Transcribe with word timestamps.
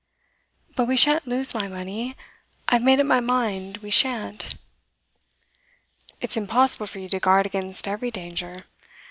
'But 0.75 0.87
we 0.87 0.97
shan't 0.97 1.27
lose 1.27 1.53
my 1.53 1.67
money. 1.67 2.17
I've 2.67 2.81
made 2.81 2.99
up 2.99 3.05
my 3.05 3.19
mind 3.19 3.77
we 3.83 3.91
shan't.' 3.91 4.55
'It's 6.19 6.35
impossible 6.35 6.87
for 6.87 6.97
you 6.97 7.07
to 7.09 7.19
guard 7.19 7.45
against 7.45 7.87
every 7.87 8.09
danger. 8.09 8.65